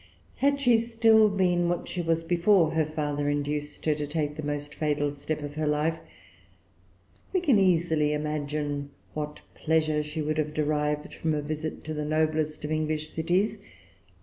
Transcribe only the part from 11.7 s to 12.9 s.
to the noblest of